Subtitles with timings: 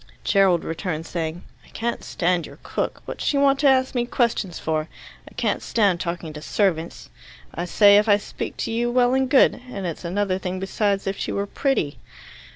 [0.23, 3.03] Gerald returned, saying, "I can't stand your cook.
[3.05, 4.89] What's she want to ask me questions for?
[5.29, 7.11] I can't stand talking to servants.
[7.53, 11.05] I say, 'If I speak to you, well and good' and it's another thing besides
[11.05, 11.99] if she were pretty."